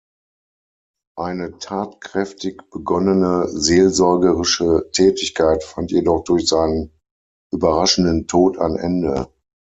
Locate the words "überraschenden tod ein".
7.53-8.77